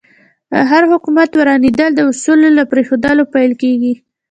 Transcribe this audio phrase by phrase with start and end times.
[0.51, 3.93] د هر حکومت ورانېدل د اصولو له پرېښودلو پیل کېږي.